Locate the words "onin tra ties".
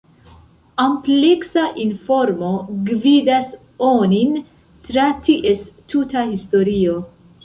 3.89-5.63